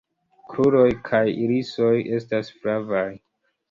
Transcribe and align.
Kruroj 0.53 0.85
kaj 1.11 1.21
irisoj 1.43 1.93
estas 2.19 2.55
flavaj. 2.61 3.09